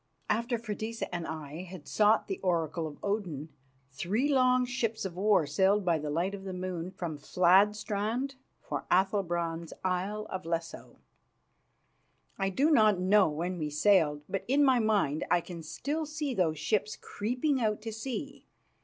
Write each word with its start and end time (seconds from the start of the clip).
After 0.31 0.57
Freydisa 0.57 1.13
and 1.13 1.27
I 1.27 1.61
had 1.61 1.87
sought 1.87 2.25
the 2.27 2.39
oracle 2.39 2.87
of 2.87 2.97
Odin, 3.03 3.49
three 3.91 4.27
long 4.27 4.65
ships 4.65 5.05
of 5.05 5.15
war 5.15 5.45
sailed 5.45 5.85
by 5.85 5.99
the 5.99 6.09
light 6.09 6.33
of 6.33 6.43
the 6.43 6.53
moon 6.53 6.89
from 6.89 7.19
Fladstrand 7.19 8.33
for 8.63 8.83
Athalbrand's 8.89 9.73
Isle 9.85 10.25
of 10.31 10.43
Lesso. 10.43 10.97
I 12.39 12.49
do 12.49 12.71
not 12.71 12.97
know 12.97 13.29
when 13.29 13.59
we 13.59 13.69
sailed, 13.69 14.23
but 14.27 14.43
in 14.47 14.63
my 14.63 14.79
mind 14.79 15.23
I 15.29 15.39
can 15.39 15.61
still 15.61 16.07
see 16.07 16.33
those 16.33 16.57
ships 16.57 16.95
creeping 16.99 17.61
out 17.61 17.79
to 17.83 17.93
sea. 17.93 18.47